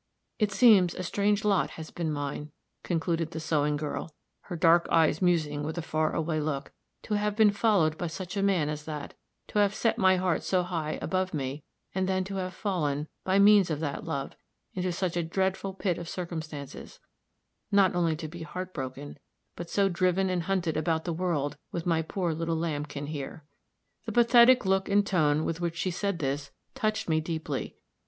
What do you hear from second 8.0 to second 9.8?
such a man as that, to have